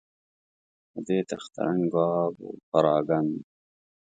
له 0.91 0.99
دې 1.07 1.19
تخته 1.29 1.59
رنګ 1.67 1.91
او 2.03 2.09
آب 2.25 2.35
ور 2.45 2.53
بپراګند. 2.63 3.33